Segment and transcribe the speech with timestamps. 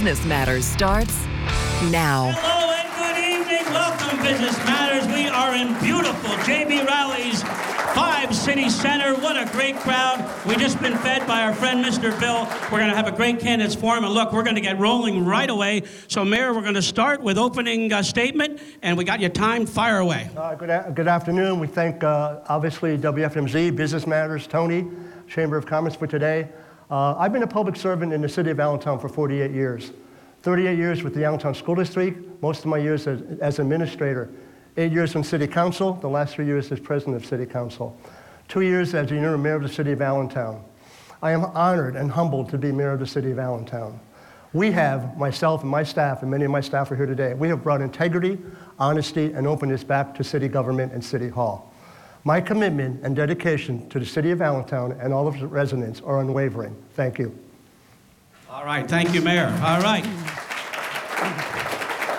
[0.00, 1.14] Business Matters starts
[1.90, 2.32] now.
[2.34, 3.70] Hello and good evening.
[3.70, 5.06] Welcome, Business Matters.
[5.08, 7.42] We are in beautiful JB Rowley's
[7.94, 9.14] Five City Center.
[9.20, 10.26] What a great crowd.
[10.46, 12.18] We just been fed by our friend Mr.
[12.18, 12.48] Bill.
[12.72, 14.04] We're going to have a great candidates forum.
[14.04, 15.82] And look, we're going to get rolling right away.
[16.08, 18.58] So, Mayor, we're going to start with opening uh, statement.
[18.80, 19.66] And we got your time.
[19.66, 20.30] Fire away.
[20.34, 21.60] Uh, good, a- good afternoon.
[21.60, 24.86] We thank, uh, obviously, WFMZ, Business Matters, Tony,
[25.28, 26.48] Chamber of Commerce for today.
[26.90, 29.92] Uh, I've been a public servant in the city of Allentown for 48 years.
[30.42, 34.28] 38 years with the Allentown School District, most of my years as, as administrator.
[34.76, 37.96] Eight years on city council, the last three years as president of city council.
[38.48, 40.64] Two years as the interim mayor of the city of Allentown.
[41.22, 44.00] I am honored and humbled to be mayor of the city of Allentown.
[44.52, 47.46] We have, myself and my staff, and many of my staff are here today, we
[47.48, 48.36] have brought integrity,
[48.80, 51.69] honesty, and openness back to city government and city hall.
[52.24, 56.20] My commitment and dedication to the city of Allentown and all of its residents are
[56.20, 56.76] unwavering.
[56.94, 57.36] Thank you.
[58.50, 58.86] All right.
[58.86, 59.46] Thank you, Mayor.
[59.62, 60.04] All right.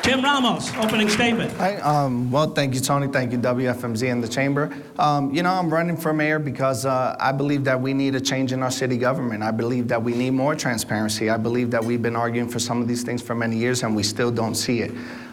[0.01, 1.53] Tim Ramos, opening statement.
[1.57, 3.07] Hi, um, well, thank you, Tony.
[3.07, 4.73] Thank you, WFMZ and the Chamber.
[4.97, 8.19] Um, you know, I'm running for mayor because uh, I believe that we need a
[8.19, 9.43] change in our city government.
[9.43, 11.29] I believe that we need more transparency.
[11.29, 13.95] I believe that we've been arguing for some of these things for many years and
[13.95, 14.91] we still don't see it.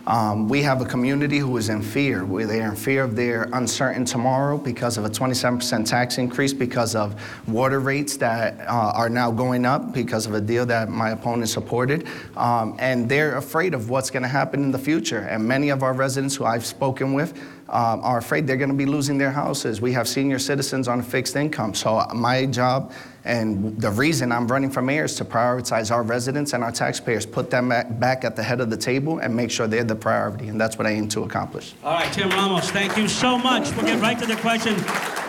[0.09, 2.25] Um, we have a community who is in fear.
[2.25, 7.15] They're in fear of their uncertain tomorrow because of a 27% tax increase, because of
[7.47, 11.51] water rates that uh, are now going up because of a deal that my opponent
[11.51, 12.09] supported.
[12.39, 15.19] Um, and they're afraid of what's going to happen in the future.
[15.19, 17.39] And many of our residents who I've spoken with
[17.69, 19.81] um, are afraid they're going to be losing their houses.
[19.81, 21.75] We have senior citizens on a fixed income.
[21.75, 22.93] So my job
[23.25, 27.27] and the reason I'm running for mayor is to prioritize our residents and our taxpayers,
[27.27, 29.95] put them at- back at the head of the table, and make sure they're the
[29.95, 30.49] priority.
[30.49, 31.75] And that's what I aim to accomplish.
[31.85, 33.75] All right, Tim Ramos, thank you so much.
[33.77, 34.77] We'll get right to the question.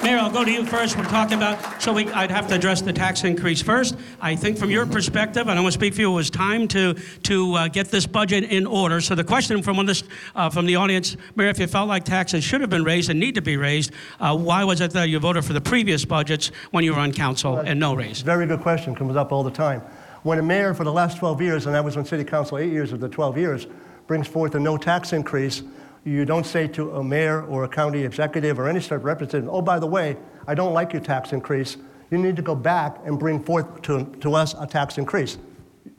[0.01, 0.95] Mayor, I'll go to you first.
[0.95, 3.97] We're talking about, so we, I'd have to address the tax increase first.
[4.21, 6.69] I think from your perspective, and I want to speak for you, it was time
[6.69, 6.93] to,
[7.23, 9.01] to uh, get this budget in order.
[9.01, 10.01] So the question from, the,
[10.35, 13.19] uh, from the audience, Mayor, if you felt like taxes should have been raised and
[13.19, 16.51] need to be raised, uh, why was it that you voted for the previous budgets
[16.69, 18.21] when you were on council and no raise?
[18.21, 19.81] Very good question, comes up all the time.
[20.21, 22.71] When a mayor for the last 12 years, and I was on city council eight
[22.71, 23.67] years of the 12 years,
[24.05, 25.63] brings forth a no tax increase,
[26.05, 29.49] you don't say to a mayor or a county executive or any sort of representative,
[29.51, 31.77] oh, by the way, I don't like your tax increase.
[32.11, 35.39] You need to go back and bring forth to, to us a tax increase.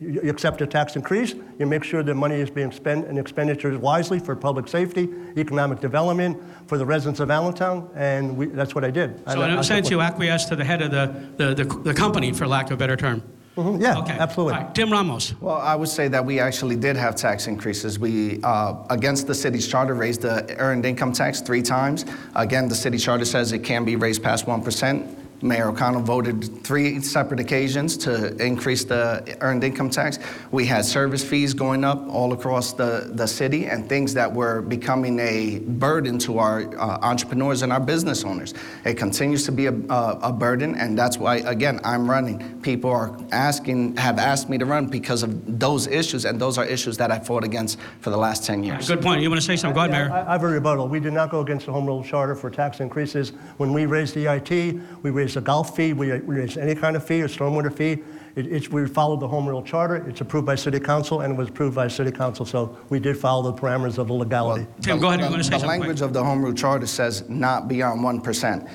[0.00, 3.18] You you accept a tax increase, you make sure the money is being spent and
[3.18, 8.74] expenditures wisely for public safety, economic development, for the residents of Allentown, and we, that's
[8.74, 9.18] what I did.
[9.28, 11.64] So I- in I a sense, you acquiesced to the head of the, the, the,
[11.82, 13.22] the company, for lack of a better term.
[13.58, 14.16] Mhm, Yeah, Okay.
[14.18, 14.54] absolutely.
[14.54, 15.34] All right, Tim Ramos.
[15.40, 17.98] Well, I would say that we actually did have tax increases.
[17.98, 22.06] We, uh, against the city's charter, raised the earned income tax three times.
[22.34, 25.04] Again, the city charter says it can be raised past 1%.
[25.42, 30.18] Mayor O'Connell voted three separate occasions to increase the earned income tax.
[30.50, 34.62] We had service fees going up all across the, the city and things that were
[34.62, 38.54] becoming a burden to our uh, entrepreneurs and our business owners.
[38.84, 42.60] It continues to be a, a, a burden, and that's why, again, I'm running.
[42.62, 46.64] People are asking, have asked me to run because of those issues, and those are
[46.64, 48.88] issues that I fought against for the last 10 years.
[48.88, 49.22] Good point.
[49.22, 49.74] You want to say something?
[49.74, 50.12] Go ahead, Mayor.
[50.12, 50.86] I I have a rebuttal.
[50.86, 53.30] We did not go against the Home Rule Charter for tax increases.
[53.56, 56.96] When we raised the EIT, we raised a golf fee, we we raised any kind
[56.96, 58.02] of fee, a stormwater fee.
[58.36, 59.96] It- It's, we followed the Home Rule Charter.
[60.08, 63.16] It's approved by City Council and it was approved by City Council, so we did
[63.18, 64.66] follow the parameters of the legality.
[64.80, 65.20] Tim, go ahead.
[65.20, 65.68] You The- want to say The something?
[65.68, 65.80] quick?
[65.80, 68.68] language of the Home Rule Charter says not beyond 1%.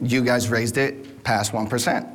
[0.00, 2.06] You guys raised it past 1%.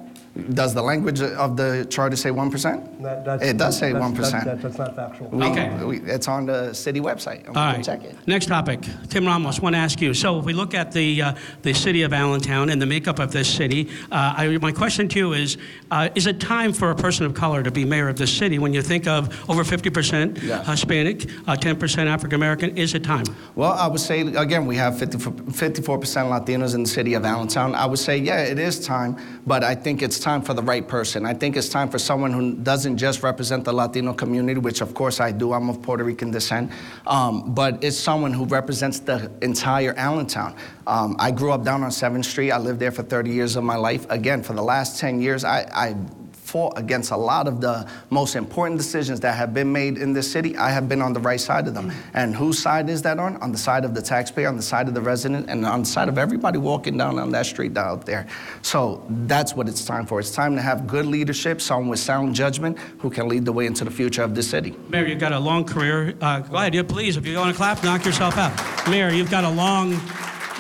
[0.54, 3.02] Does the language of the charter say 1%?
[3.02, 4.46] That- that's- It does say that's- 1%.
[4.46, 5.30] that's- That's not factual.
[5.32, 5.70] We- Okay.
[5.84, 7.46] we- It's on the city website.
[7.46, 7.84] and we All can right.
[7.84, 8.16] Check it.
[8.28, 8.80] Next topic.
[9.10, 10.14] Tim Ramos, want to ask you.
[10.14, 11.34] So if we look at the, uh,
[11.64, 15.20] the city of Allentown and the makeup of this city, uh, I, my question to
[15.20, 15.58] you is,
[15.92, 18.60] uh, is it time for a person of color to be mayor of this city
[18.60, 20.66] when you think of over 50% Yes.
[20.68, 22.78] Hispanic, uh, 10% African American?
[22.78, 23.26] Is it time?
[23.56, 27.76] Well, I would say, again, we have 50, 54% Latinos in the city of Allentown.
[27.76, 30.86] I would say, yeah, it is time, but I think it's time for the right
[30.86, 31.26] person.
[31.26, 34.94] I think it's time for someone who doesn't just represent the Latino community, which of
[34.94, 36.70] course I do, I'm of Puerto Rican descent,
[37.06, 40.54] um, but it's someone who represents the entire Allentown.
[40.86, 42.52] Um, I grew up down on 7th Street.
[42.52, 44.06] I lived there for 30 years of my life.
[44.10, 45.96] Again, for the last 10 years, I, I
[46.48, 50.32] fought against a lot of the most important decisions that have been made in this
[50.32, 50.56] city.
[50.56, 51.92] I have been on the right side of them.
[52.14, 53.36] And whose side is that on?
[53.38, 55.86] On the side of the taxpayer, on the side of the resident, and on the
[55.86, 58.28] side of everybody walking down on that street out there.
[58.62, 60.22] So that's what it's time for.
[60.22, 63.66] It's time to have good leadership, someone with sound judgment who can lead the way
[63.66, 64.74] into the future of this city.
[64.88, 66.16] Mayor, you've got a long career.
[66.22, 67.18] Uh, go ahead, yeah, please.
[67.18, 68.54] If you want to clap, knock yourself out.
[68.90, 70.00] Mayor, you've got a long,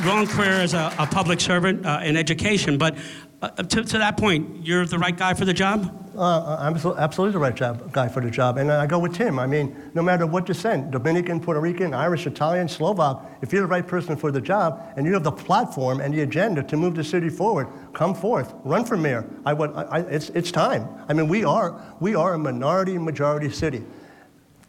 [0.04, 2.98] long career as a, a public servant uh, in education, but
[3.42, 6.12] uh, to, to that point, you're the right guy for the job?
[6.18, 9.14] Uh, I'm so- absolutely the right job, guy for the job, and I go with
[9.14, 9.38] Tim.
[9.38, 13.68] I mean, no matter what descent, Dominican, Puerto Rican, Irish, Italian, Slovak, if you're the
[13.68, 16.96] right person for the job and you have the platform and the agenda to move
[16.96, 19.30] the city forward, come forth, run for mayor.
[19.46, 20.88] I would, I, I, it's, it's time.
[21.08, 23.84] I mean, we are, we are a minority majority city.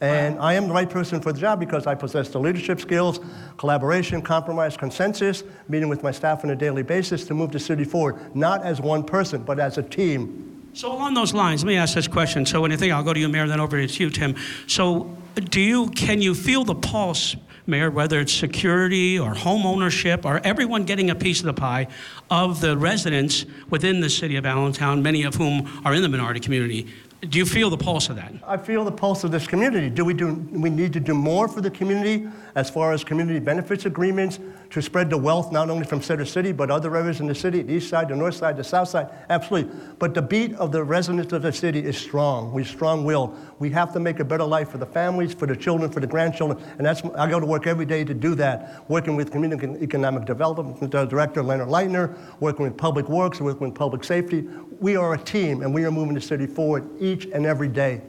[0.01, 3.19] And I am the right person for the job because I possess the leadership skills,
[3.57, 7.85] collaboration, compromise, consensus, meeting with my staff on a daily basis to move the city
[7.85, 10.71] forward, not as one person, but as a team.
[10.73, 12.47] So along those lines, let me ask this question.
[12.47, 14.37] So when you think, I'll go to you, Mayor, then over to you, Tim.
[14.69, 17.35] So do you, can you feel the pulse,
[17.67, 21.89] Mayor, whether it's security or home ownership or everyone getting a piece of the pie
[22.31, 26.39] of the residents within the city of Allentown, many of whom are in the minority
[26.39, 26.87] community?
[27.21, 28.33] Do you feel the pulse of that?
[28.47, 29.91] I feel the pulse of this community.
[29.91, 33.39] Do we do we need to do more for the community as far as community
[33.39, 34.41] benefits agreements
[34.71, 37.63] to spread the wealth not only from Center City but other areas in the city,
[37.63, 39.09] the east side, the north side, the south side?
[39.31, 39.73] Absolutely.
[40.01, 42.53] But the beat of the residents of the city is strong.
[42.53, 43.39] We're strong-willed.
[43.61, 46.09] We have to make a better life for the families, for the children, for the
[46.09, 48.91] grandchildren, and that's I go to work every day to do that.
[48.91, 53.77] Working with Community Economic Development uh, Director Leonard Lightner, working with Public Works, working with
[53.77, 54.49] Public Safety.
[54.81, 58.01] We are a team, and we are moving the city forward each and every day.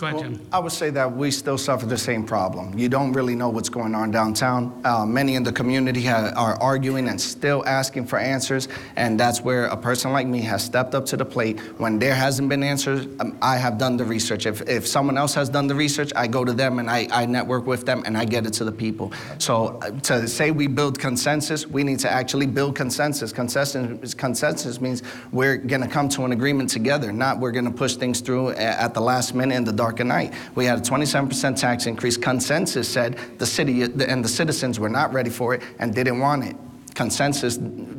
[0.00, 0.40] Go ahead, Tim.
[0.50, 2.78] I would say that we still suffer the same problem.
[2.78, 4.80] You don't really know what's going on downtown.
[4.82, 9.42] Uh, many in the community ha- are arguing and still asking for answers, and that's
[9.42, 11.60] where a person like me has stepped up to the plate.
[11.78, 14.46] When there hasn't been answers, um, I have done the research.
[14.46, 17.26] If, if someone else has done the research, I go to them and I, I
[17.26, 19.12] network with them and I get it to the people.
[19.36, 23.34] So uh, to say we build consensus, we need to actually build consensus.
[23.34, 27.70] Consensus, consensus means we're going to come to an agreement together, not we're going to
[27.70, 30.32] push things through at the last minute in the dark of night.
[30.54, 32.16] We had a 27% tax increase.
[32.16, 36.44] Consensus said the city and the citizens were not ready for it and didn't want
[36.44, 36.56] it.
[36.94, 37.56] Consensus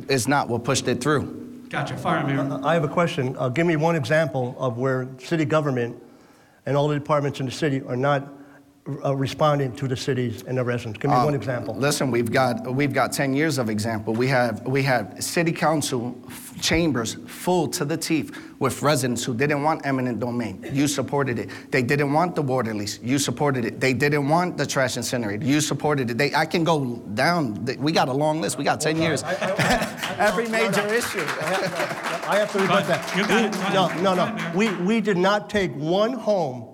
[0.08, 1.66] is not what pushed it through.
[1.68, 1.96] Gotcha.
[1.96, 2.60] Fire, Mayor.
[2.62, 3.34] I have a question.
[3.38, 6.00] Uh, give me one example of where city government
[6.66, 8.28] and all the departments in the city are not
[9.04, 10.98] uh, responding to the cities and the residents.
[10.98, 11.72] Give me Um, one example.
[11.76, 14.12] Listen, we've got we've got 10 years of example.
[14.12, 19.34] We have we have city council f- chambers full to the teeth with residents who
[19.34, 20.64] didn't want eminent domain.
[20.72, 21.48] You supported it.
[21.70, 22.98] They didn't want the water lease.
[23.02, 23.78] You supported it.
[23.80, 25.44] They didn't want the trash incinerator.
[25.46, 26.18] You supported it.
[26.18, 27.64] They, I can go down.
[27.78, 28.58] We got a long list.
[28.58, 29.22] We got 10 years.
[30.18, 31.24] Every major issue.
[32.26, 33.16] I have to rebut that.
[33.16, 33.72] You got We- it.
[33.74, 34.52] No, no, no.
[34.56, 36.68] We, we did not take one home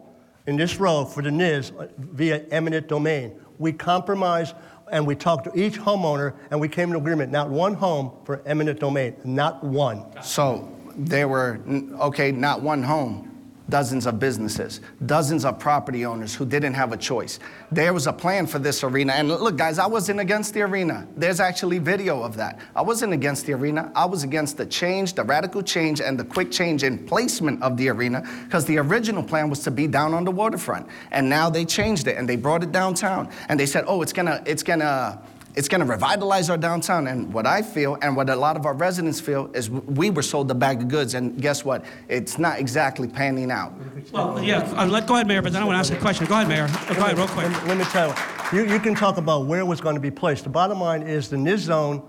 [0.48, 3.38] in this row for the NIS uh, via eminent domain.
[3.58, 4.54] We compromised
[4.90, 8.40] and we talked to each homeowner and we came to agreement, not one home for
[8.46, 10.06] eminent domain, not one.
[10.22, 11.60] So there were,
[12.00, 13.27] okay, not one home,
[13.68, 17.38] dozens of businesses, dozens of property owners who didn't have a choice.
[17.70, 19.12] There was a plan for this arena.
[19.12, 21.06] And look, guys, I wasn't against the arena.
[21.16, 22.60] There's actually video of that.
[22.74, 23.92] I wasn't against the arena.
[23.94, 27.76] I was against the change, the radical change, and the quick change in placement of
[27.76, 30.86] the arena because the original plan was to be down on the waterfront.
[31.10, 33.30] And now they changed it and they brought it downtown.
[33.48, 35.22] And they said, oh, it's gonna, it's gonna,
[35.58, 37.08] it's going to revitalize our downtown.
[37.08, 40.22] And what I feel, and what a lot of our residents feel, is we were
[40.22, 41.14] sold a bag of goods.
[41.14, 41.84] And guess what?
[42.08, 43.72] It's not exactly panning out.
[44.12, 46.26] Well, yeah, uh, let, go ahead, Mayor, but then I want to ask a question.
[46.26, 46.68] Go ahead, Mayor.
[46.94, 47.50] Go ahead, real quick.
[47.50, 48.16] Let, let me tell
[48.52, 50.44] you, you, you can talk about where it was going to be placed.
[50.44, 52.08] The bottom line is the NIS zone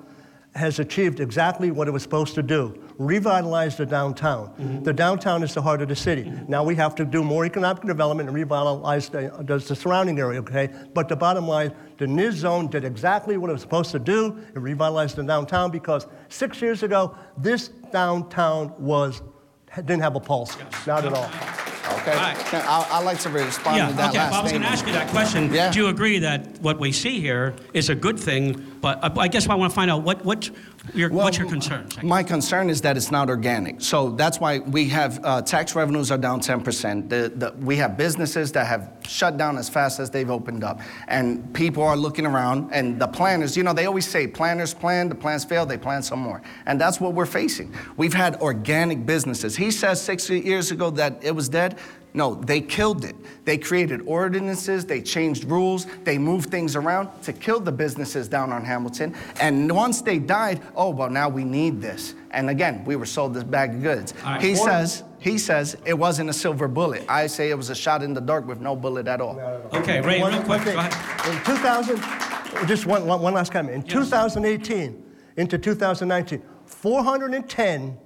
[0.54, 4.50] has achieved exactly what it was supposed to do revitalize the downtown.
[4.50, 4.84] Mm-hmm.
[4.84, 6.26] The downtown is the heart of the city.
[6.26, 6.52] Mm-hmm.
[6.52, 10.42] Now we have to do more economic development and revitalize the, the, the surrounding area,
[10.42, 10.70] okay?
[10.94, 14.38] But the bottom line, the NIS zone did exactly what it was supposed to do.
[14.54, 19.22] It revitalized the downtown because six years ago, this downtown was,
[19.78, 20.58] didn't have a pulse.
[20.86, 21.32] Not at all.
[22.10, 22.18] Okay?
[22.18, 22.54] Right.
[22.54, 24.18] I, I like to respond Yeah, to that okay.
[24.18, 25.54] last Well, I was going to ask you that question.
[25.54, 25.72] Yeah.
[25.72, 28.66] Do you agree that what we see here is a good thing?
[28.82, 30.50] But uh, I guess I want to find out what, what
[30.94, 32.02] your, what's your concerns?
[32.02, 33.82] My concern is that it's not organic.
[33.82, 37.10] So that's why we have uh, tax revenues are down 10%.
[37.10, 40.80] The, the, we have businesses that have shut down as fast as they've opened up.
[41.08, 45.10] And people are looking around, and the planners, you know, they always say planners plan,
[45.10, 46.42] the plans fail, they plan some more.
[46.66, 47.74] And that's what we're facing.
[47.98, 49.56] We've had organic businesses.
[49.56, 51.78] He says six years ago that it was dead.
[52.14, 53.16] No, they killed it.
[53.46, 58.52] They created ordinances, they changed rules, they moved things around to kill the businesses down
[58.52, 59.16] on Hamilton.
[59.40, 62.16] And once they died, oh, well, now we need this.
[62.32, 64.14] And again, we were sold this bag of goods.
[64.24, 64.42] All right.
[64.42, 67.04] He says, he says it wasn't a silver bullet.
[67.08, 69.40] I say it was a shot in the dark with no bullet at all.
[69.74, 70.66] Okay, Ray, One- real quick.
[70.66, 70.74] one.
[70.74, 71.36] Go ahead.
[71.36, 73.76] In 2000, just one, one, one last comment.
[73.76, 75.04] In 2018
[75.38, 77.98] into 2019, 410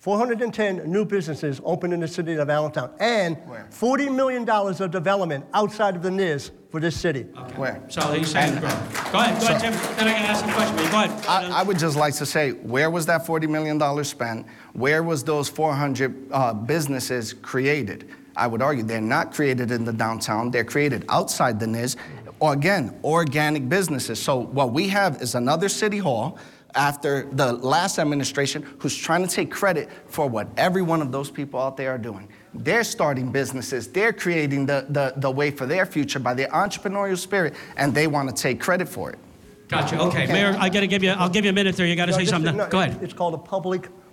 [0.00, 3.68] 410 new businesses opened in the city of Allentown, and Where?
[3.70, 7.24] $40 million of development outside of the NIS for this city.
[7.56, 7.82] Where?
[7.88, 9.72] So he's saying, And- go ahead, go ahead, Tim.
[9.98, 10.76] Then I can ask a question.
[10.76, 11.26] Go ahead.
[11.26, 14.46] I, I would just like to say, where was that $40 million spent?
[14.72, 18.08] Where was those 400 uh, businesses created?
[18.36, 21.96] I would argue they're not created in the downtown, they're created outside the NIS.
[22.38, 24.18] Or again, organic businesses.
[24.22, 26.38] So what we have is another city hall
[26.74, 31.30] after the last administration who's trying to take credit for what every one of those
[31.30, 32.28] people out there are doing.
[32.54, 37.18] They're starting businesses, they're creating the, the, the way for their future by their entrepreneurial
[37.18, 39.18] spirit, and they want to take credit for it.
[39.68, 40.00] Gotcha.
[40.00, 41.10] Okay, Mayor, I got to give you.
[41.10, 41.86] I'll give you a minute there.
[41.86, 42.56] You got to No, say something.
[42.56, 43.00] no, Go ahead.
[43.04, 43.38] It's called a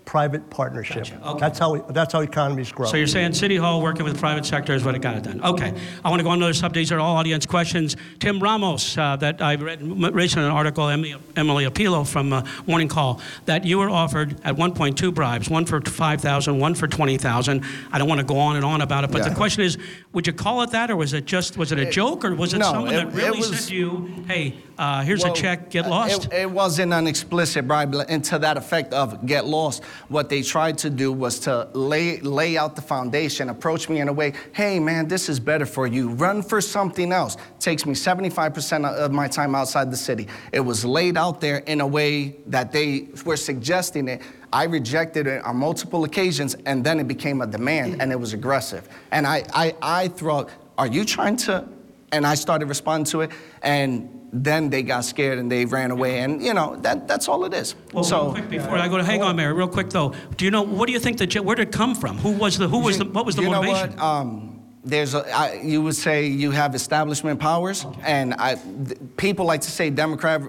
[0.08, 1.04] public-private partnership.
[1.04, 1.40] Gotcha, okay.
[1.40, 2.88] That's how, that's how economies grow.
[2.88, 5.24] So you're saying City Hall working with the private sector is what it got it
[5.24, 5.44] done.
[5.44, 5.74] Okay.
[6.04, 6.90] I want to go on to other subjects.
[6.90, 7.96] These are all audience questions.
[8.20, 9.82] Tim Ramos, uh, that I read
[10.14, 14.56] recently an article, Emily, Emily Opilo from uh, Morning Call, that you were offered at
[14.56, 18.38] one point two bribes, one for 5000 one for 20000 I don't want to go
[18.38, 19.78] on and on about it, but the question is,
[20.14, 22.54] would you call it that, or was it just, was it a joke, or was
[22.54, 25.34] it no, someone it- that it really was- said to you, hey, uh, here's Well,
[25.34, 26.26] a check, get uh, lost?
[26.26, 29.84] It, it wasn't an explicit bribe, and to that effect of get lost.
[30.08, 34.08] What they tried to do was to lay lay out the foundation, approach me in
[34.08, 36.10] a way, hey man, this is better for you.
[36.10, 37.38] Run for something else.
[37.60, 40.28] Takes me 75% of my time outside the city.
[40.52, 44.22] It was laid out there in a way that they were suggesting it.
[44.54, 48.34] I rejected it on multiple occasions, and then it became a demand, and it was
[48.34, 48.88] aggressive.
[49.12, 51.68] And I, I, I thought, are you trying to?
[52.14, 53.32] And I started responding to it,
[53.62, 57.46] and then they got scared and they ran away, and you know that that's all
[57.46, 57.76] it is.
[57.94, 59.54] Well, so real quick before I go to hang on, Mayor.
[59.54, 61.42] Real quick though, do you know what do you think the?
[61.42, 62.18] Where did it come from?
[62.20, 63.92] Who was the who was the what was the you motivation?
[63.92, 64.04] know what?
[64.04, 64.47] Um,
[64.88, 69.62] there's a, I, you would say you have establishment powers, and I, th- people like
[69.62, 70.42] to say Democrat,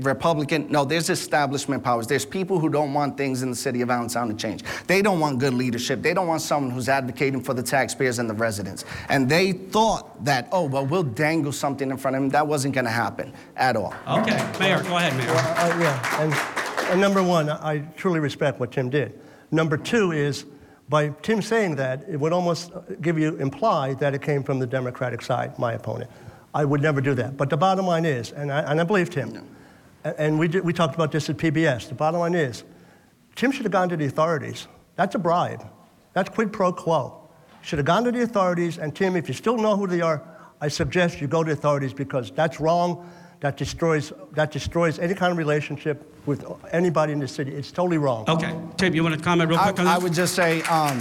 [0.00, 0.70] Republican.
[0.70, 2.06] No, there's establishment powers.
[2.06, 4.62] There's people who don't want things in the city of Allentown to change.
[4.86, 6.02] They don't want good leadership.
[6.02, 8.84] They don't want someone who's advocating for the taxpayers and the residents.
[9.08, 12.30] And they thought that, oh, well, we'll dangle something in front of them.
[12.30, 13.94] That wasn't going to happen at all.
[14.06, 15.30] Okay, Mayor, go ahead, Mayor.
[15.30, 19.18] Uh, yeah, and, and number one, I truly respect what Tim did.
[19.50, 20.44] Number two is,
[20.88, 24.66] by Tim saying that, it would almost give you imply that it came from the
[24.66, 26.10] Democratic side, my opponent.
[26.54, 27.36] I would never do that.
[27.36, 29.46] But the bottom line is, and I, and I believe Tim,
[30.04, 32.64] a- and we, did, we talked about this at PBS, the bottom line is,
[33.34, 34.68] Tim should have gone to the authorities.
[34.94, 35.68] That's a bribe.
[36.14, 37.28] That's quid pro quo.
[37.62, 40.22] Should have gone to the authorities, and Tim, if you still know who they are,
[40.60, 43.10] I suggest you go to the authorities because that's wrong.
[43.40, 47.54] That destroys, that destroys any kind of relationship with anybody in the city.
[47.54, 48.24] It's totally wrong.
[48.28, 50.98] Okay, Tim, you want to comment real I, quick on I would just say, um,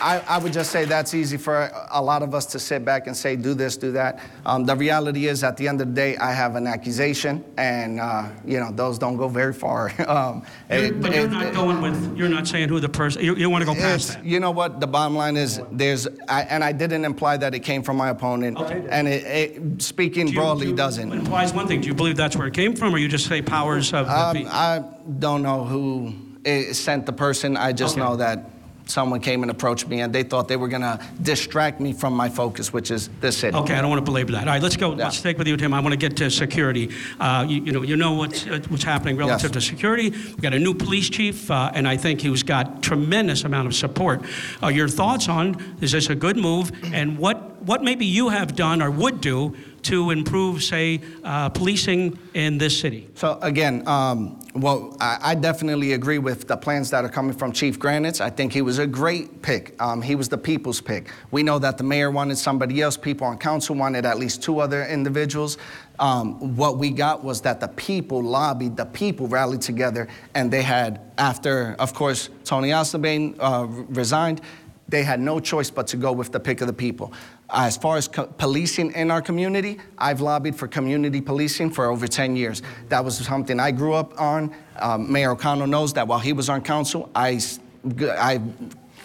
[0.00, 3.06] I, I would just say that's easy for a lot of us to sit back
[3.06, 4.20] and say, do this, do that.
[4.46, 7.98] Um, the reality is, at the end of the day, I have an accusation, and
[8.00, 9.92] uh, you know those don't go very far.
[10.08, 12.16] um, it- but you're it- not going with.
[12.16, 13.22] You're not saying who the person.
[13.24, 14.24] You, you want to go past that.
[14.24, 14.80] you know what?
[14.80, 18.10] The bottom line is, there's, I, and I didn't imply that it came from my
[18.10, 18.86] opponent, Okay.
[18.90, 21.12] and it, speaking Do you- broadly do doesn't.
[21.12, 21.80] Implies one thing.
[21.80, 24.12] Do you believe that's where it came from, or you just say powers of the
[24.12, 24.84] Um, I
[25.18, 26.14] don't know who
[26.44, 27.56] eh, sent the person.
[27.56, 28.04] I just Okay.
[28.06, 28.50] know that
[28.88, 32.14] someone came and approached me, and they thought they were going to distract me from
[32.14, 33.56] my focus, which is the city.
[33.56, 34.40] Okay, I don't want to belabor that.
[34.48, 34.90] All right, let's go.
[34.90, 35.04] Yeah.
[35.04, 35.72] Let's stick with you, Tim.
[35.74, 36.90] I want to get to security.
[37.20, 39.54] Uh, you, you know, you know what's uh, what's happening relative Yes.
[39.54, 40.10] to security.
[40.10, 43.74] We've got a new police chief, uh, and I think he's got tremendous amount of
[43.74, 44.22] support.
[44.62, 48.56] Uh, your thoughts on is this a good move, and what what maybe you have
[48.56, 49.54] done or would do
[49.88, 53.08] to improve, say, uh, policing in this city?
[53.14, 57.52] So again, um, well, I, I definitely agree with the plans that are coming from
[57.52, 58.20] Chief Granitz.
[58.20, 59.80] I think he was a great pick.
[59.80, 61.10] Um, he was the people's pick.
[61.30, 62.96] We know that the mayor wanted somebody else.
[62.96, 65.56] People on council wanted at least two other individuals.
[65.98, 70.62] Um, what we got was that the people lobbied, the people rallied together, and they
[70.62, 74.40] had, after, of course, Tony Alsleben uh, resigned,
[74.88, 77.12] they had no choice but to go with the pick of the people.
[77.50, 82.06] As far as co- policing in our community, I've lobbied for community policing for over
[82.06, 82.60] 10 years.
[82.90, 84.54] That was something I grew up on.
[84.78, 87.40] Um, Mayor O'Connell knows that while he was on council, I,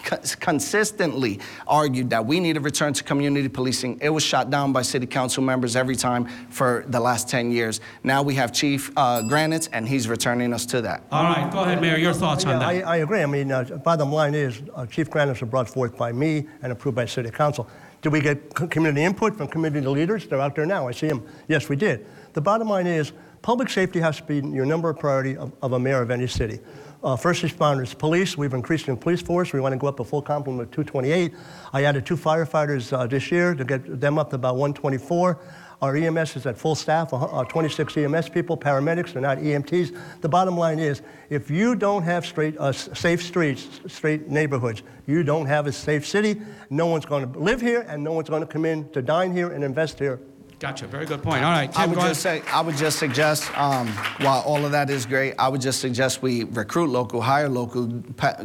[0.04, 3.98] co- consistently argued that we need a return to community policing.
[4.02, 7.80] It was shot down by city council members every time for the last 10 years.
[8.02, 11.02] Now we have Chief uh, Granitz, and he's returning us to that.
[11.10, 11.96] All right, go ahead, Mayor.
[11.96, 12.86] Your thoughts on Yeah, I, that?
[12.88, 13.22] I agree.
[13.22, 16.70] I mean, uh, bottom line is, uh, Chief Granitz was brought forth by me and
[16.72, 17.66] approved by City Council.
[18.04, 20.26] Did we get community input from community leaders?
[20.26, 20.86] They're out there now.
[20.86, 21.26] I see them.
[21.48, 22.04] Yes, we did.
[22.34, 25.72] The bottom line is, public safety has to be your number one priority of, of
[25.72, 26.60] a mayor of any city.
[27.02, 28.36] uh, first responders, police.
[28.36, 29.54] We've increased the police force.
[29.54, 31.32] We want to go up a full complement of 228.
[31.72, 35.40] I added two firefighters uh, this year to get them up to about 124.
[35.84, 39.94] Our EMS is at full staff, uh, uh, 26 EMS people, paramedics, they're not EMTs.
[40.22, 45.22] The bottom line is, if you don't have straight, uh, safe streets, straight neighborhoods, you
[45.22, 46.40] don't have a safe city.
[46.70, 49.30] No one's going to live here, and no one's going to come in to dine
[49.30, 50.20] here and invest here.
[50.58, 50.86] Gotcha.
[50.86, 51.44] Very good point.
[51.44, 53.88] All right, I would just say, I would just suggest, um,
[54.20, 58.02] while all of that is great, I would just suggest we recruit local, hire local,
[58.16, 58.36] pa-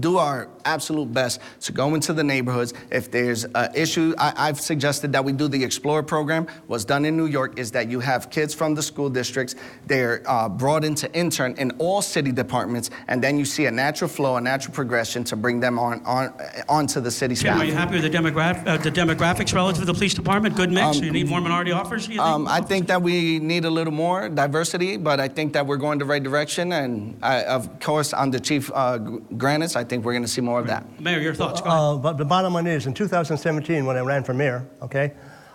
[0.00, 2.74] do our absolute best to go into the neighborhoods.
[2.90, 6.46] If there's an issue, I, I've suggested that we do the Explorer program.
[6.66, 9.54] What's done in New York is that you have kids from the school districts,
[9.86, 13.70] they're uh, brought in to intern in all city departments, and then you see a
[13.70, 16.32] natural flow, a natural progression to bring them on, on
[16.68, 17.60] onto the city Tim, staff.
[17.60, 20.54] are you happy with the, demograph- uh, the demographics relative to the police department?
[20.56, 20.98] Good mix?
[20.98, 22.20] Do you need more minority offers, you think?
[22.20, 25.76] Um, I think that we need a little more diversity, but I think that we're
[25.76, 26.72] going the right direction.
[26.72, 30.40] And I, of course, under Chief uh, Gr- Granitz, I think we're going to see
[30.40, 31.00] more of that.
[31.00, 31.60] Mayor, your thoughts.
[31.60, 31.80] Go ahead.
[31.80, 35.12] Uh, but the bottom line is, in 2017, when I ran for mayor, okay,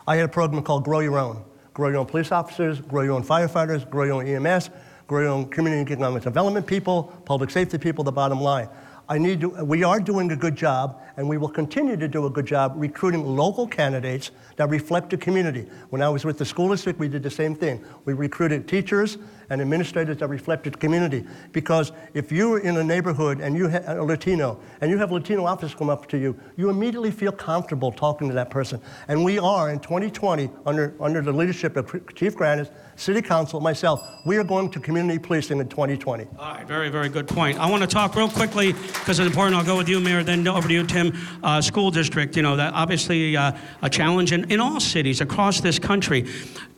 [0.08, 1.44] I had a program called Grow Your Own.
[1.74, 4.70] Grow your own police officers, grow your own firefighters, grow your own EMS,
[5.08, 8.68] grow your own community economic development people, public safety people, the bottom line.
[9.08, 12.26] I need to, we are doing a good job, and we will continue to do
[12.26, 15.68] a good job recruiting local candidates that reflect the community.
[15.92, 17.86] When I was with the school district, we did the same thing.
[18.06, 19.20] We recruited teachers
[19.52, 21.24] and administrators that reflected the community.
[21.52, 25.14] Because if you're in a neighborhood and you have a Latino, and you have a
[25.14, 28.82] Latino officers come up to you, you immediately feel comfortable talking to that person.
[29.08, 34.02] And we are in 2020, under, under the leadership of Chief Granitz, City Council, myself,
[34.26, 36.28] we are going to community policing in 2020.
[36.38, 37.60] All right, very, very good point.
[37.60, 39.56] I want to talk real quickly because it's important.
[39.56, 41.11] I'll go with you, Mayor, then over to you, Tim.
[41.44, 43.52] Uh, school district, you know, that obviously uh,
[43.82, 46.26] a challenge in, in all cities across this country.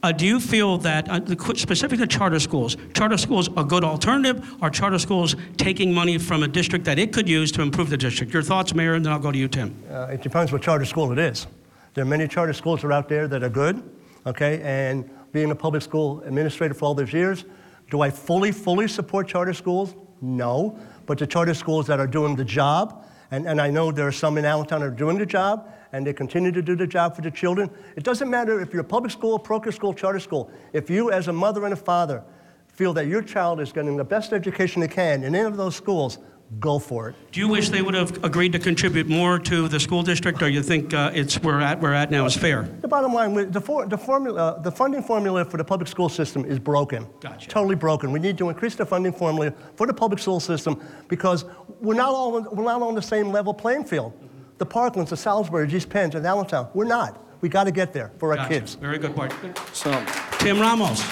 [0.02, 3.64] Uh, do you feel that, uh, the qu- specific to charter schools, charter schools a
[3.64, 7.62] good alternative, Are charter schools taking money from a district that it could use to
[7.62, 8.34] improve the district?
[8.34, 9.74] Your thoughts, Mayor, and then I'll go to you, Tim.
[9.90, 11.48] Uh, it depends what charter school it is.
[11.94, 13.82] There are many charter schools that are out there that are good,
[14.26, 14.62] okay?
[14.64, 17.46] And being a public school administrator for all those years,
[17.90, 19.96] do I fully, fully support charter schools?
[20.22, 20.78] No.
[21.06, 24.12] But the charter schools that are doing the job, and, and I know there are
[24.12, 27.16] some in Allentown that are doing the job, and they continue to do the job
[27.16, 27.68] for the children.
[27.96, 30.52] It doesn't matter if you're a public school, parochial school, charter school.
[30.72, 32.24] If you, as a mother and a father,
[32.68, 35.76] feel that your child is getting the best education they can in any of those
[35.76, 36.20] schools,
[36.60, 37.16] go for it.
[37.32, 40.50] Do you wish they would have agreed to contribute more to the school district, or
[40.50, 42.64] you think uh, it's we're at we're at now is fair?
[42.82, 46.46] The bottom line, the, for, the, formula, the funding formula for the public school system
[46.46, 47.08] is broken.
[47.20, 47.50] Gotcha.
[47.50, 48.12] Totally broken.
[48.12, 51.46] We need to increase the funding formula for the public school system because
[51.82, 54.14] we're not all, we're not on the same level playing field.
[54.60, 57.20] The Parklands, the Salisbury, East Penn, and Allentown, we're not.
[57.42, 58.50] We got to get there for our Gotcha.
[58.50, 58.76] kids.
[58.76, 59.34] Very good point.
[59.74, 59.92] So,
[60.40, 61.04] Tim Ramos.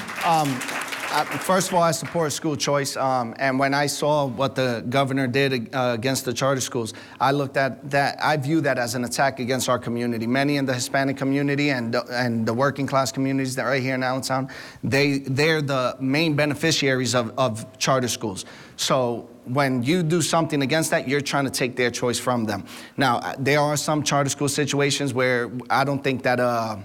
[1.13, 2.95] I, first of all, I support school choice.
[2.95, 7.31] Um, and when I saw what the governor did uh, against the charter schools, I
[7.31, 8.17] looked at that.
[8.23, 10.25] I view that as an attack against our community.
[10.25, 13.81] Many in the Hispanic community and the, and the working class communities that are right
[13.81, 14.49] here in Allentown,
[14.83, 18.45] they they're the main beneficiaries of, of charter schools.
[18.77, 22.63] So when you do something against that, you're trying to take their choice from them.
[22.95, 26.39] Now, uh, there are some charter school situations where I don't think that.
[26.39, 26.77] Uh,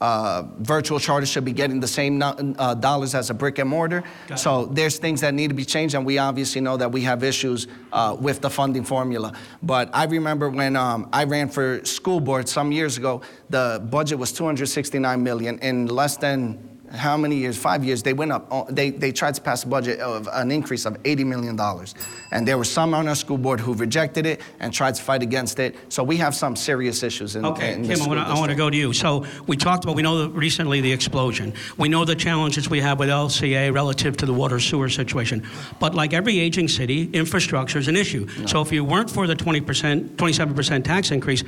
[0.00, 3.68] uh, virtual charter should be getting the same no- uh, dollars as a brick and
[3.68, 4.04] mortar.
[4.26, 7.00] Got So there's things that need to be changed, and we obviously know that we
[7.02, 9.32] have issues uh, with the funding formula.
[9.62, 14.18] But I remember when um, I ran for school board some years ago, the budget
[14.18, 15.58] was 269 million.
[15.60, 17.56] In less than how many years?
[17.56, 18.02] Five years.
[18.02, 18.68] They went up.
[18.68, 21.94] They they tried to pass a budget of an increase of 80 million dollars,
[22.30, 25.22] and there were some on our school board who rejected it and tried to fight
[25.22, 25.76] against it.
[25.88, 28.56] So we have some serious issues in, Okay, in Kim, I to I want to
[28.56, 28.92] go to you.
[28.92, 31.52] So we talked about we know that recently the explosion.
[31.76, 35.46] We know the challenges we have with LCA relative to the water sewer situation.
[35.80, 38.28] But like every aging city, infrastructure is an issue.
[38.46, 41.42] So if you weren't for the 20%, 27% tax increase,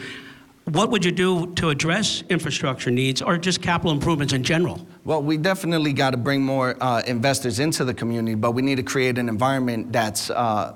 [0.65, 4.87] what would you do to address infrastructure needs or just capital improvements in general?
[5.09, 8.75] Well, we definitely got to bring more uh, investors into the community, but we need
[8.75, 10.75] to create an environment that's uh,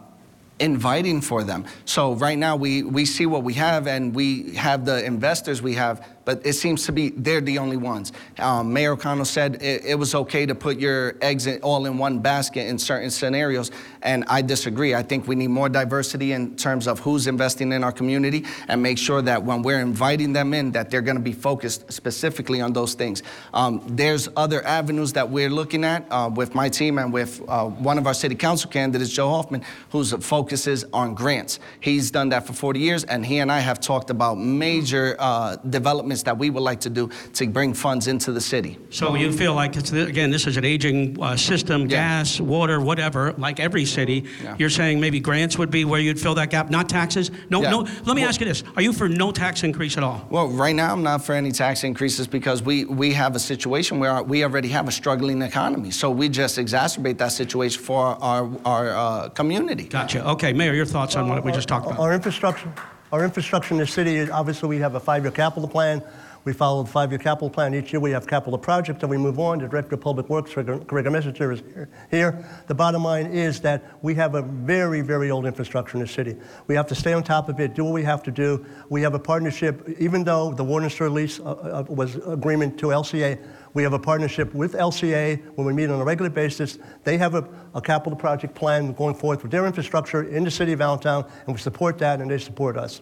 [0.59, 1.67] inviting for them.
[1.85, 5.75] So right now we, we see what we have and we have the investors we
[5.75, 8.13] have, but it seems to be they're the only ones.
[8.39, 11.99] Um, Mayor O'Connell said it, it was okay to put your eggs in, all in
[11.99, 13.71] one basket in certain scenarios,
[14.03, 14.95] and I disagree.
[14.95, 18.83] I think we need more diversity in terms of who's investing in our community and
[18.83, 22.61] make sure that when we're inviting them in, that they're going to be focused specifically
[22.61, 23.23] on those things.
[23.53, 27.67] Um, there's other avenues that we're looking at uh, with my team and with uh,
[27.67, 31.59] one of our city council candidates, Joe Hoffman, whose focuses on grants.
[31.81, 35.57] He's done that for 40 years, and he and I have talked about major uh,
[35.57, 38.79] development developments that we would like to do to bring funds into the city.
[38.91, 43.33] So you feel like, it's, again, this is an aging uh, system, gas, water, whatever,
[43.39, 44.25] like every city.
[44.43, 44.57] Yeah.
[44.59, 47.31] You're saying maybe grants would be where you'd fill that gap, not taxes?
[47.51, 47.71] No, Yeah.
[47.71, 47.79] no.
[47.81, 50.27] Let me Well- ask you this: Are you for no tax increase at all?
[50.31, 53.99] Well, right now I'm not for any tax increases because we, we have a situation
[53.99, 55.91] where we already have a struggling economy.
[55.91, 59.85] So we just exacerbate that situation for our, our uh, community.
[59.85, 60.27] Gotcha.
[60.35, 61.99] Okay, Mayor, your thoughts on what we just talked about?
[61.99, 62.73] Our infrastructure,
[63.13, 66.03] our infrastructure in the city, obviously, we have a five-year capital plan.
[66.45, 67.75] We follow the five-year capital plan.
[67.75, 69.59] Each year, we have capital projects, and we move on.
[69.59, 71.63] The Director of Public Works, Gregor Messinger, is
[72.11, 72.43] here-.
[72.67, 76.37] The bottom line is that we have a very, very old infrastructure in the city.
[76.69, 78.65] We have to stay on top of it, do what we have to do.
[78.89, 82.87] We have a partnership, even though the and sewer lease uh, uh, was agreement to
[82.87, 83.39] LCA,
[83.75, 86.79] we have a partnership with LCA when we meet on a regular basis.
[87.05, 90.73] They have a, a capital project plan going forth with their infrastructure in the city
[90.73, 93.01] of Allentown, and we support that, and they support us.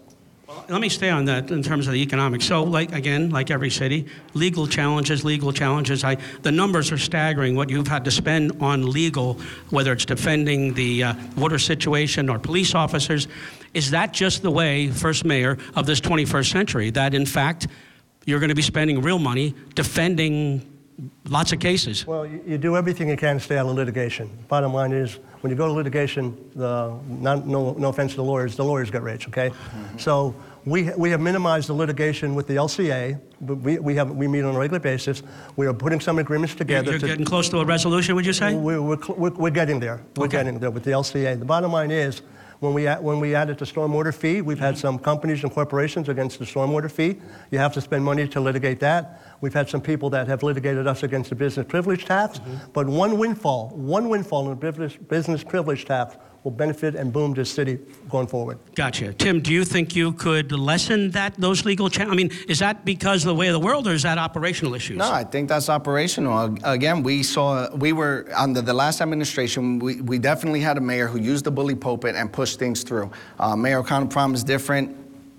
[0.69, 2.45] Let me stay on that in terms of the economics.
[2.45, 6.03] So, like again, like every city, legal challenges, legal challenges.
[6.03, 7.55] I, the numbers are staggering.
[7.55, 9.35] What you've had to spend on legal,
[9.71, 13.29] whether it's defending the uh, water situation or police officers,
[13.75, 16.91] is that just the way, first mayor of this 21st century?
[16.91, 17.69] That in fact,
[18.31, 20.63] you're going to be spending real money defending
[21.29, 22.07] lots of cases.
[22.07, 24.31] Well, you, you do everything you can to stay out of litigation.
[24.49, 28.25] Bottom line is, when you go to litigation, the, not, no, no offense to the
[28.25, 29.49] lawyers, the lawyers get rich, okay?
[29.51, 29.99] Mm-hmm.
[29.99, 30.35] So
[30.67, 33.19] we, we have minimized the litigation with the LCA.
[33.41, 35.23] but We, we, have, we meet on a regular basis.
[35.57, 36.91] We are putting some agreements together.
[36.93, 38.55] You're to- getting close to a resolution, would you say?
[38.55, 40.03] We're, we're, cl- we're, we're getting there.
[40.17, 40.37] We're Okay.
[40.39, 41.39] getting there with the LCA.
[41.39, 42.21] The bottom line is,
[42.61, 46.39] when we, when we added the stormwater fee, we've had some companies and corporations against
[46.39, 47.17] the stormwater fee.
[47.51, 49.23] You have to spend money to litigate that.
[49.41, 52.39] We've had some people that have litigated us against the business privilege tax.
[52.39, 52.73] Mm-hmm.
[52.75, 57.35] But one windfall, one windfall in the business, business privilege tax will benefit and boom
[57.35, 58.59] this city going forward.
[58.75, 59.13] Gotcha.
[59.13, 62.85] Tim, do you think you could lessen that those legal cha- I mean, is that
[62.85, 64.97] because of the way of the world, or is that operational issues?
[64.97, 66.57] No, I think that's operational.
[66.65, 71.09] Again, we saw, we were, under the last administration, we, we definitely had a mayor
[71.09, 73.11] who used the bully pulpit and pushed things through.
[73.39, 74.97] Uh, mayor O'Connell promised different.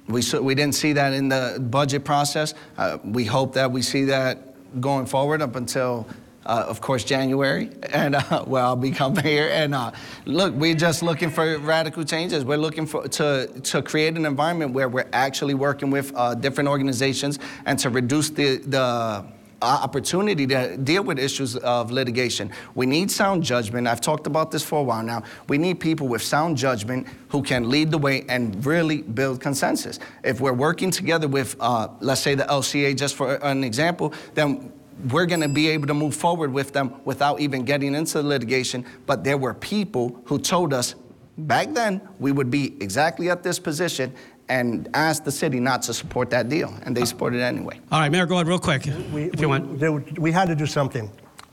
[0.08, 2.54] We, saw, we didn't see that in the budget process.
[2.78, 6.08] Uh, we hope that we see that going forward up until,
[6.45, 9.49] uh, of course, January, and uh, where I'll become here.
[9.51, 9.91] And uh,
[10.25, 12.43] look, we're just looking for radical changes.
[12.43, 16.69] We're looking for to to create an environment where we're actually working with uh, different
[16.69, 19.25] organizations and to reduce the the
[19.62, 22.51] uh, opportunity to deal with issues of litigation.
[22.73, 23.88] We need sound judgment.
[23.88, 25.21] I've talked about this for a while now.
[25.47, 29.99] We need people with sound judgment who can lead the way and really build consensus.
[30.23, 34.73] If we're working together with, uh, let's say, the LCA, just for an example, then
[35.10, 38.28] we're going to be able to move forward with them without even getting into the
[38.28, 38.86] litigation.
[39.06, 40.96] But there were people who told us
[41.38, 44.14] back then we would be exactly at this position
[44.50, 47.80] and asked the city not to support that deal, and they supported it anyway.
[47.92, 49.80] All right, Mayor, go ahead real quick, We, if you want.
[49.80, 51.10] there- we had to do something.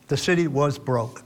[0.08, 1.22] The city was broke.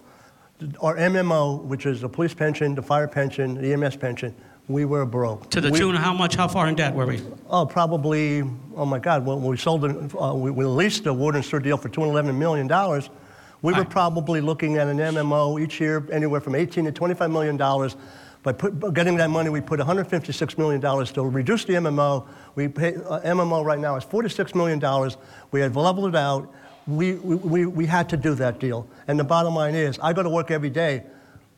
[0.80, 4.34] Our MMO, which is the police pension, the fire pension, the EMS pension,
[4.68, 5.50] we were broke.
[5.50, 7.20] To the We- tune of how much, how far in debt were we?
[7.50, 8.42] Oh, probably,
[8.76, 11.60] oh my God, when we sold, it, uh, we we leased the water and sewer
[11.60, 12.68] deal for $211 million.
[13.60, 13.90] We were Right.
[13.90, 17.56] probably looking at an MMO each year anywhere from 18 to $25 million.
[18.42, 22.24] By put, by getting that money, we put $156 million to reduce the MMO.
[22.56, 24.80] We pay, uh, MMO right now is $46 million.
[25.52, 26.52] We had leveled it out.
[26.88, 28.88] We, we, we, we had to do that deal.
[29.06, 31.04] And the bottom line is, I go to work every day.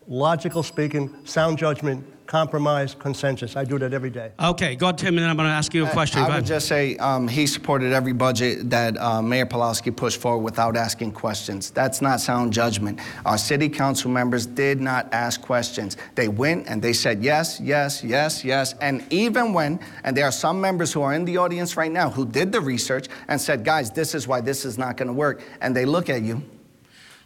[0.06, 3.56] Logical speaking, sound judgment, compromise, consensus.
[3.56, 4.32] I do that every day.
[4.40, 6.20] Okay, go ahead, Tim, and then I'm going to ask you a question.
[6.20, 6.46] I Go would ahead.
[6.46, 11.12] just say um, he supported every budget that uh, Mayor Pawlowski pushed forward without asking
[11.12, 11.70] questions.
[11.70, 13.00] That's not sound judgment.
[13.26, 15.96] Our city council members did not ask questions.
[16.14, 18.74] They went and they said yes, yes, yes, yes.
[18.80, 22.10] And even when, and there are some members who are in the audience right now
[22.10, 25.14] who did the research and said, guys, this is why this is not going to
[25.14, 25.42] work.
[25.60, 26.42] And they look at you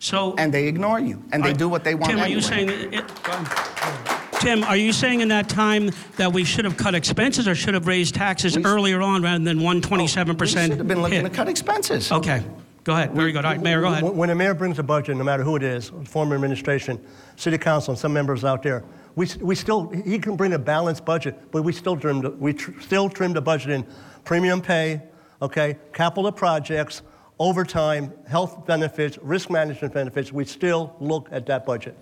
[0.01, 2.41] So, and they ignore you and they Are- do what they want Tim, are you
[2.41, 4.08] saying, that it,
[4.41, 7.75] Tim, are you saying in that time that we should have cut expenses or should
[7.75, 11.31] have raised taxes We- earlier on rather than 127% we should have been looking hit?
[11.31, 12.13] to cut expenses.
[12.13, 12.45] Okay,
[12.85, 13.13] go ahead.
[13.13, 13.45] Very good.
[13.45, 14.05] All right, Mayor, go ahead.
[14.05, 17.01] When when a mayor brings a budget, no matter who it is, former administration,
[17.37, 18.85] city council, and some members out there,
[19.17, 22.31] we, s- we still, he can bring a balanced budget, but we still trim, the-
[22.31, 23.85] we tr- still trim the budget in
[24.25, 25.03] premium pay,
[25.43, 27.03] okay, capital projects,
[27.41, 30.33] overtime, health benefits, risk management benefits.
[30.33, 31.97] We still look at that budget.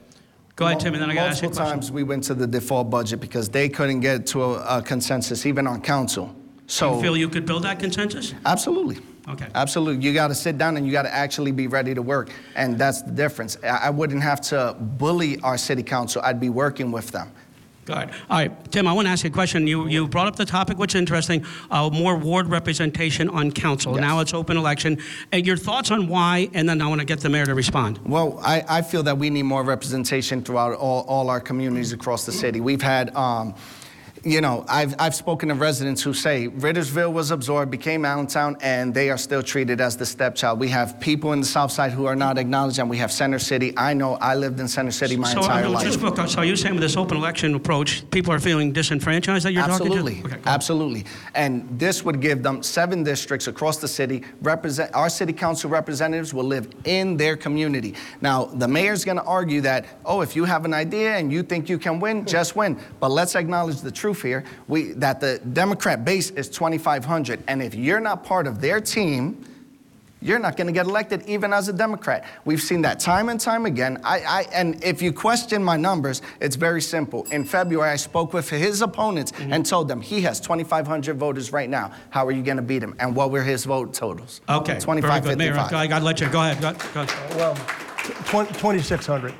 [0.57, 1.81] Go ahead, Tim, and then I got to ask you a Multiple question.
[1.81, 5.45] times we went to the default budget because they couldn't get to a, a consensus,
[5.45, 6.35] even on council.
[6.67, 8.33] So You feel you could build that consensus?
[8.47, 9.49] absolutely, Okay.
[9.55, 12.31] absolutely, you got to sit down and you got to actually be ready to work,
[12.55, 13.59] and that's the difference.
[13.63, 17.31] I, I wouldn't have to bully our city council; I'd be working with them.
[17.87, 18.11] Good.
[18.29, 19.69] All right, Tim, I want to ask you a question.
[19.69, 23.93] You, you brought up the topic, which is interesting, uh, more ward representation on council.
[23.93, 24.01] Yes.
[24.01, 24.99] Now it's open election.
[25.31, 28.01] And your thoughts on why, and then I want to get the mayor to respond.
[28.05, 32.27] Well, I, I feel that we need more representation throughout all, all our communities across
[32.27, 32.61] the city.
[32.61, 33.55] We've had, um,
[34.27, 38.93] you know, I've, I've spoken to residents who say Rittersville was absorbed, became Allentown, and
[38.93, 40.59] they are still treated as the stepchild.
[40.59, 43.39] We have people in the South Side who are not acknowledged, and we have Center
[43.39, 43.73] City.
[43.77, 45.85] I know I lived in Center City my so, entire uh, life.
[45.85, 49.53] just look, so you're saying with this open election approach, people are feeling disenfranchised that
[49.53, 50.37] you're Absolutely, talking to?
[50.39, 51.05] Okay, absolutely.
[51.37, 54.25] And this would give them seven districts across the city.
[54.43, 57.95] Represent our city council representatives will live in their community.
[58.21, 61.45] Now, the mayor's going to argue that, oh, if you have an idea and you
[61.45, 62.77] think you can win, just win.
[62.99, 67.75] But let's acknowledge the truth here: we that the Democrat base is 2,500, and if
[67.75, 69.45] you're not part of their team.
[70.23, 72.25] You're not going to get elected even as a Democrat.
[72.47, 74.01] We've seen that time and time again.
[74.03, 77.25] I, I, and if you question my numbers, it's very simple.
[77.31, 79.53] In February, I spoke with his opponents Mm-hmm.
[79.53, 81.93] and told them he has 2,500 voters right now.
[82.09, 82.97] How are you going to beat him?
[82.99, 84.41] And what were his vote totals?
[84.49, 85.39] Okay, 25, very good.
[85.39, 85.73] Mayor, 55.
[85.75, 86.61] I got to let you go ahead.
[86.63, 87.07] Go, go.
[87.37, 89.35] Well, tw- 2,600.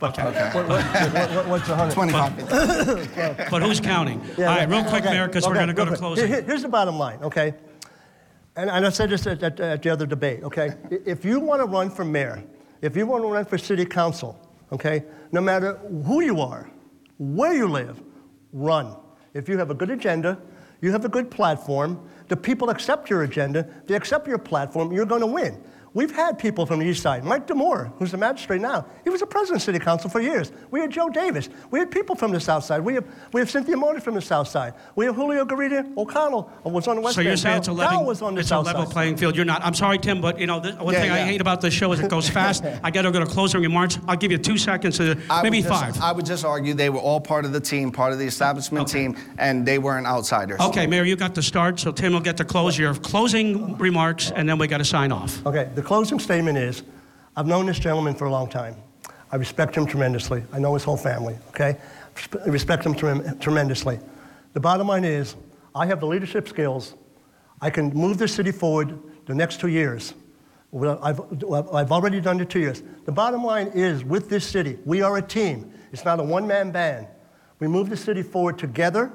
[0.00, 1.94] But what, what, what, what- what's 100?
[1.94, 3.50] 25.
[3.50, 4.20] But who's counting?
[4.36, 6.28] Yeah, All right, real quick, Okay, Mayor, because we're going to go to closing.
[6.28, 7.54] Here- Here's the bottom line, okay?
[8.56, 10.74] And, and I said this at, at, at the other debate, okay?
[10.90, 12.42] If you want to run for mayor,
[12.82, 14.38] if you want to run for city council,
[14.72, 15.74] okay, no matter
[16.06, 16.70] who you are,
[17.18, 18.00] where you live,
[18.52, 18.96] run.
[19.34, 20.38] If you have a good agenda,
[20.80, 25.06] you have a good platform, the people accept your agenda, they accept your platform, you're
[25.06, 25.60] going to win.
[25.94, 27.24] We've had people from the east side.
[27.24, 30.52] Mike D'Amore, who's the magistrate now, he was a president of city council for years.
[30.70, 31.48] We had Joe Davis.
[31.70, 32.82] We had people from the south side.
[32.82, 34.74] We have, we have Cynthia Mota from the south side.
[34.96, 37.40] We have Julio Guridy O'Connell who was on the west So you're End.
[37.40, 38.92] saying Dow- it's a level, was on the it's a south level side.
[38.92, 39.34] playing field.
[39.34, 39.64] You're not.
[39.64, 41.24] I'm sorry, Tim, but you know the one Yeah, thing I yeah.
[41.24, 42.64] hate about this show is it goes fast.
[42.84, 43.98] I got to go to closing remarks.
[44.06, 46.00] I'll give you two seconds, to, I maybe would just- five.
[46.02, 48.88] I would just argue they were all part of the team, part of the establishment
[48.88, 49.00] Okay.
[49.06, 50.60] team, and they weren't outsiders.
[50.60, 54.30] Okay, Mayor, you got the start, so Tim will get to close your closing remarks,
[54.30, 55.44] and then we got to sign off.
[55.46, 56.82] Okay, the closing statement is
[57.36, 58.74] I've known this gentleman for a long time.
[59.30, 60.42] I respect him tremendously.
[60.52, 61.76] I know his whole family, okay?
[62.44, 64.00] I respect him trem- tremendously.
[64.54, 65.36] The bottom line is
[65.76, 66.96] I have the leadership skills.
[67.60, 70.14] I can move this city forward the next two years.
[70.74, 71.20] I've,
[71.72, 72.82] I've already done the two years.
[73.04, 75.72] The bottom line is with this city, we are a team.
[75.92, 77.06] It's not a one man band.
[77.60, 79.12] We move the city forward together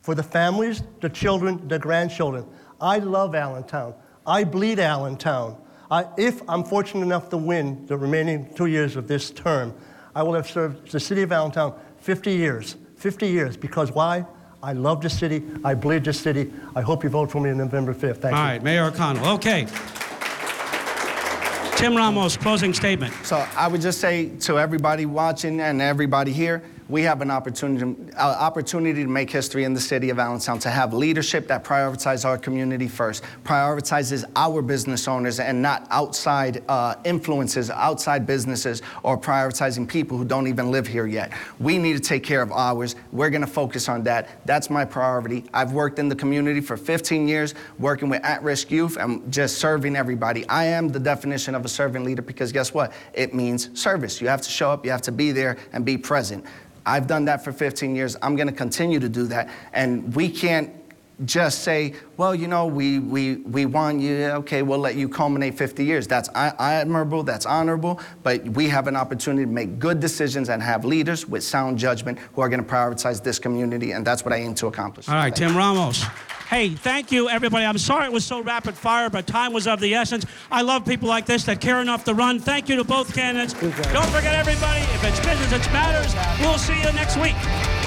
[0.00, 2.46] for the families, the children, the grandchildren.
[2.80, 3.92] I love Allentown.
[4.26, 5.58] I bleed Allentown.
[5.90, 9.74] I, if I'm fortunate enough to win the remaining two years of this term,
[10.14, 12.76] I will have served the city of Allentown 50 years.
[12.96, 13.56] 50 years.
[13.56, 14.24] Because why?
[14.62, 15.42] I love the city.
[15.64, 16.52] I bleed the city.
[16.76, 18.18] I hope you vote for me on November 5th.
[18.18, 18.50] Thank All you.
[18.50, 19.26] right, Mayor O'Connell.
[19.34, 19.66] Okay.
[21.76, 23.14] Tim Ramos, closing statement.
[23.24, 28.12] So I would just say to everybody watching and everybody here, we have an opportunity,
[28.16, 32.24] uh, opportunity to make history in the city of Allentown, to have leadership that prioritizes
[32.24, 39.16] our community first, prioritizes our business owners and not outside uh, influences, outside businesses, or
[39.16, 41.32] prioritizing people who don't even live here yet.
[41.60, 42.96] We need to take care of ours.
[43.12, 44.44] We're going to focus on that.
[44.44, 45.44] That's my priority.
[45.54, 49.94] I've worked in the community for 15 years, working with at-risk youth and just serving
[49.94, 50.48] everybody.
[50.48, 52.92] I am the definition of a servant leader because guess what?
[53.12, 54.20] It means service.
[54.20, 56.44] You have to show up, you have to be there and be present.
[56.90, 58.16] I've done that for 15 years.
[58.20, 59.48] I'm going to continue to do that.
[59.72, 60.74] And we can't
[61.24, 65.56] just say, well, you know, we, we, we want you, okay, we'll let you culminate
[65.56, 66.06] 50 years.
[66.08, 70.84] That's admirable, that's honorable, but we have an opportunity to make good decisions and have
[70.84, 74.38] leaders with sound judgment who are going to prioritize this community, and that's what I
[74.38, 75.08] aim to accomplish.
[75.08, 76.04] All right, Tim Ramos.
[76.50, 77.64] Hey, thank you, everybody.
[77.64, 80.26] I'm sorry it was so rapid fire, but time was of the essence.
[80.50, 82.40] I love people like this that care enough to run.
[82.40, 83.52] Thank you to both candidates.
[83.52, 83.72] Don't
[84.06, 86.12] forget, everybody, if it's business, it matters.
[86.40, 87.79] We'll see you next week.